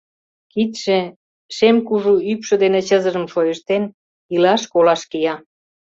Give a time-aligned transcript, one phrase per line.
[0.51, 0.99] Кидше,
[1.55, 3.83] шем кужу ӱпшӧ дене чызыжым шойыштен,
[4.33, 5.35] илаш-колаш кия.